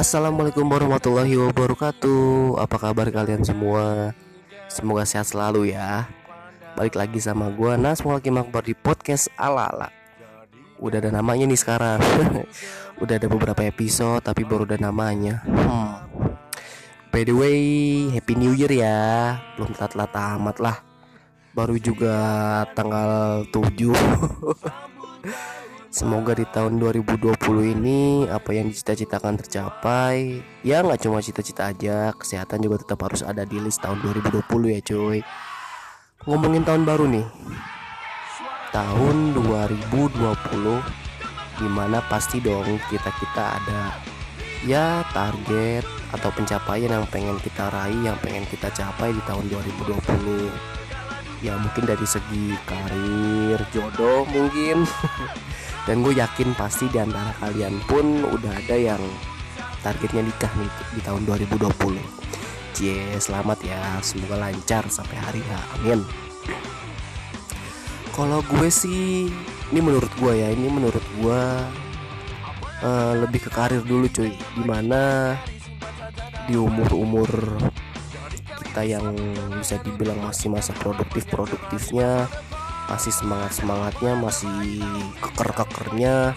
[0.00, 2.56] Assalamualaikum warahmatullahi wabarakatuh.
[2.56, 4.16] Apa kabar kalian semua?
[4.72, 6.08] Semoga sehat selalu ya.
[6.72, 9.92] Balik lagi sama gue Nas Mulaki Makbar di podcast ala-ala
[10.80, 12.00] Udah ada namanya nih sekarang.
[13.04, 15.44] Udah ada beberapa episode Tapi baru ada namanya.
[15.44, 16.00] Hmm.
[17.12, 17.60] By the way
[18.16, 19.36] Happy New Year ya.
[19.60, 20.76] Belum telat-telat amat lah.
[21.52, 22.16] Baru juga
[22.72, 23.68] tanggal 7
[25.92, 27.36] Semoga di tahun 2020
[27.76, 30.40] ini apa yang dicita-citakan tercapai.
[30.64, 34.40] Ya nggak cuma cita-cita aja, kesehatan juga tetap harus ada di list tahun 2020
[34.72, 35.20] ya cuy.
[36.24, 37.28] Ngomongin tahun baru nih.
[38.72, 43.92] Tahun 2020 di mana pasti dong kita-kita ada
[44.64, 45.84] ya target
[46.16, 49.44] atau pencapaian yang pengen kita raih, yang pengen kita capai di tahun
[49.76, 50.72] 2020
[51.42, 54.86] ya mungkin dari segi karir jodoh mungkin
[55.86, 59.02] dan gue yakin pasti di antara kalian pun udah ada yang
[59.82, 62.22] targetnya nikah nih di tahun 2020
[62.72, 64.00] Cie selamat ya.
[64.00, 66.00] Semoga lancar sampai hari ya amin.
[68.16, 69.28] Kalau gue sih
[69.72, 71.42] ini menurut gue ya ini menurut gue
[72.80, 74.32] uh, lebih ke karir dulu cuy.
[74.32, 75.36] Di mana
[76.48, 77.28] di umur-umur
[78.64, 79.12] kita yang
[79.60, 82.24] bisa dibilang masih masa produktif produktifnya
[82.92, 84.84] masih semangat semangatnya masih
[85.24, 86.36] keker kekernya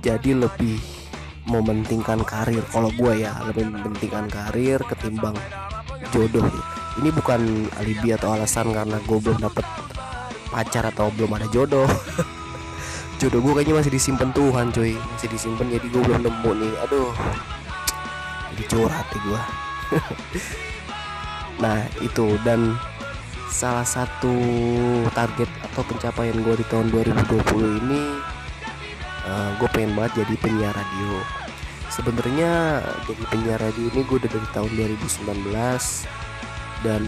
[0.00, 0.80] jadi lebih
[1.46, 5.34] mementingkan karir kalau gue ya lebih mementingkan karir ketimbang
[6.12, 6.46] jodoh.
[7.00, 9.64] Ini bukan alibi atau alasan karena gue belum dapet
[10.52, 11.88] pacar atau belum ada jodoh.
[13.22, 14.98] Jodoh gue kayaknya masih disimpan Tuhan cuy.
[14.98, 16.74] Masih disimpan jadi gue belum nemu nih.
[16.84, 17.14] Aduh.
[18.52, 19.40] Jadi curhat gue
[21.62, 22.34] nah itu.
[22.42, 22.74] Dan
[23.52, 24.32] salah satu
[25.12, 28.02] target atau pencapaian gue di tahun 2020 ini
[29.28, 31.20] uh, gue pengen banget jadi penyiar radio.
[31.92, 35.52] Sebenarnya jadi penyiar radio ini gue udah dari tahun 2019
[36.80, 37.04] dan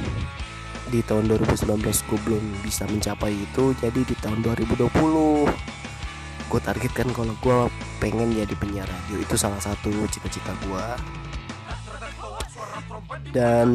[0.93, 4.93] di tahun 2019 gue belum bisa mencapai itu jadi di tahun 2020
[6.45, 7.59] gue targetkan kalau gue
[8.05, 9.17] pengen jadi penyiar radio.
[9.25, 10.87] Itu salah satu cita-cita gue
[13.33, 13.69] dan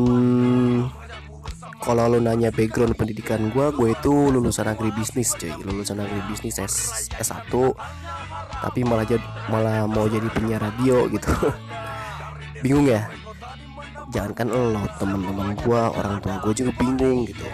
[1.79, 5.51] kalau lo nanya background pendidikan gue gue itu lulusan agribisnis cuy.
[5.63, 6.75] Lulusan agribisnis S
[7.16, 7.51] S1
[8.59, 11.31] tapi malah jadi malah mau jadi penyiar radio gitu.
[12.63, 13.07] Bingung ya?
[14.12, 17.47] Jangan kan lo teman-teman gue orang tua gue juga bingung gitu.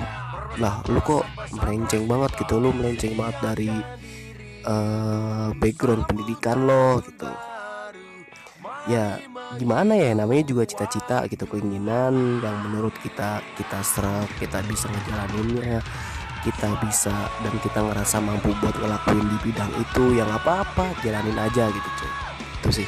[0.57, 1.23] Lah lu kok
[1.61, 2.57] melenceng banget gitu?
[2.57, 3.69] Lu melenceng banget dari
[4.65, 7.29] uh, background pendidikan lo gitu.
[8.89, 9.21] Ya
[9.55, 15.79] gimana ya namanya juga cita-cita gitu keinginan yang menurut kita kita serak kita bisa ngejalaninnya
[16.45, 21.73] kita bisa dan kita ngerasa mampu buat ngelakuin di bidang itu yang apa-apa jalanin aja
[21.73, 22.11] gitu cuy.
[22.61, 22.87] Itu sih.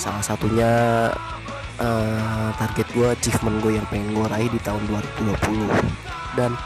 [0.00, 0.72] Salah satunya
[1.76, 5.68] uh, target gue achievement gue yang pengen gue raih di tahun 2020
[6.40, 6.56] dan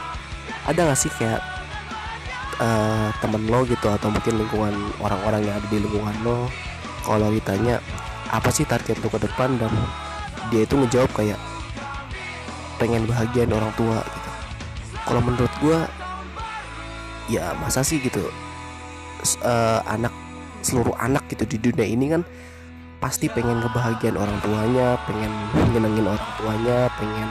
[0.63, 1.43] ada gak sih kayak
[2.63, 6.47] uh, temen lo gitu atau mungkin lingkungan orang-orang yang ada di lingkungan lo
[7.03, 7.83] kalau ditanya
[8.31, 9.55] apa sih target lo ke depan?
[9.59, 9.71] Dan
[10.51, 11.39] dia itu ngejawab kayak
[12.77, 14.29] pengen bahagiain orang tua gitu.
[15.07, 15.79] Kalau menurut gue
[17.27, 18.23] ya masa sih gitu
[19.43, 20.13] uh, anak
[20.63, 22.21] seluruh anak gitu di dunia ini kan
[22.97, 25.31] pasti pengen kebahagiaan orang tuanya pengen
[25.69, 27.29] nyenengin orang tuanya pengen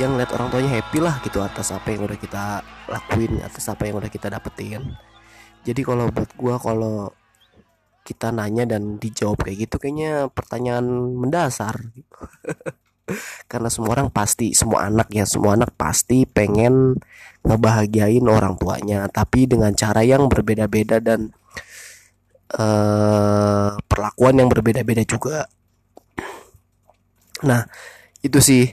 [0.00, 3.86] yang lihat orang tuanya happy lah gitu atas apa yang udah kita lakuin atas apa
[3.86, 4.82] yang udah kita dapetin.
[5.62, 7.14] Jadi kalau buat gue kalau
[8.04, 10.84] kita nanya dan dijawab kayak gitu kayaknya pertanyaan
[11.16, 11.88] mendasar.
[13.50, 17.00] Karena semua orang pasti semua anak ya semua anak pasti pengen
[17.44, 21.28] ngebahagiain orang tuanya tapi dengan cara yang berbeda-beda dan
[22.56, 25.48] uh, perlakuan yang berbeda-beda juga.
[27.44, 27.68] Nah
[28.24, 28.64] itu sih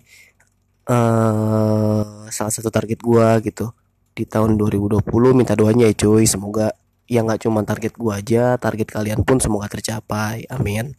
[0.88, 3.72] uh, salah satu target gua gitu.
[4.12, 5.04] Di tahun 2020
[5.36, 6.72] minta doanya ya cuy semoga
[7.12, 10.48] ya nggak cuma target gua aja target kalian pun semoga tercapai.
[10.48, 10.96] Amin.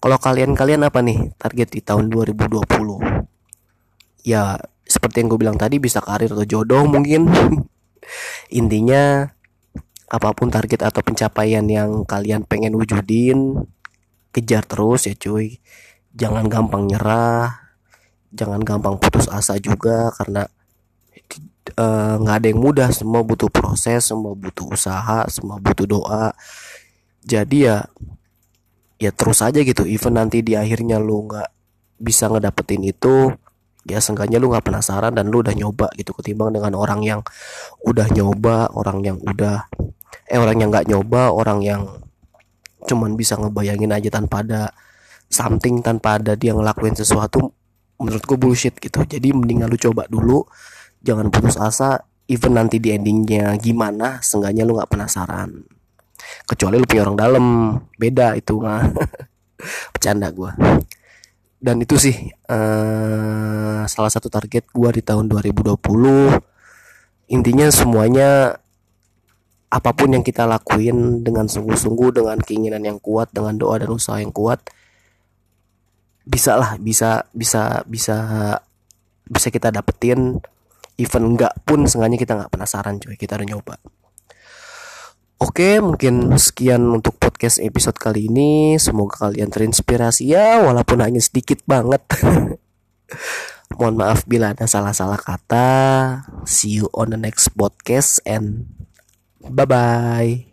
[0.00, 2.64] Kalau kalian-kalian apa nih target di tahun 2020
[4.24, 4.56] ya
[4.88, 7.28] seperti yang gue bilang tadi bisa karir atau jodoh mungkin.
[8.60, 9.28] Intinya
[10.08, 13.60] apa pun target atau pencapaian yang kalian pengen wujudin
[14.32, 15.60] kejar terus ya cuy.
[16.16, 17.70] Jangan gampang nyerah
[18.30, 20.46] jangan gampang putus asa juga karena
[22.20, 22.88] nggak uh, ada yang mudah.
[22.90, 26.34] Semua butuh proses semua butuh usaha semua butuh doa.
[27.24, 27.86] Jadi ya
[29.00, 29.86] ya terus aja gitu.
[29.86, 31.48] Even nanti di akhirnya lu nggak
[32.00, 33.32] bisa ngedapetin itu
[33.88, 36.12] ya seenggaknya lu nggak penasaran dan lu udah nyoba gitu.
[36.16, 37.20] Ketimbang dengan orang yang
[37.84, 39.68] udah nyoba orang yang udah
[40.30, 41.82] eh orang yang nggak nyoba orang yang
[42.86, 44.72] cuman bisa ngebayangin aja tanpa ada
[45.30, 47.52] something tanpa ada dia ngelakuin sesuatu
[48.00, 49.04] menurut gue bullshit gitu.
[49.04, 50.48] Jadi mendingan lu coba dulu
[51.00, 55.64] jangan putus asa even nanti di endingnya gimana seenggaknya lu nggak penasaran.
[56.46, 57.44] Kecuali lu punya orang dalam
[57.96, 58.84] beda itu mah.
[59.92, 60.52] Bercanda gue
[61.60, 62.16] dan itu sih
[62.48, 65.76] uh, salah satu target gue di tahun 2020
[67.36, 68.56] intinya semuanya
[69.70, 74.18] apa pun yang kita lakuin dengan sungguh-sungguh dengan keinginan yang kuat dengan doa dan usaha
[74.18, 74.64] yang kuat
[76.24, 78.16] bisa lah bisa bisa bisa
[79.30, 80.40] bisa kita dapetin
[81.00, 83.76] even enggak pun sengaja kita nggak penasaran coy kita udah nyoba
[85.40, 88.76] Oke, mungkin sekian untuk podcast episode kali ini.
[88.76, 92.04] Semoga kalian terinspirasi ya, walaupun hanya sedikit banget.
[93.80, 95.68] Mohon maaf bila ada salah-salah kata.
[96.44, 98.68] See you on the next podcast and
[99.40, 100.49] bye bye.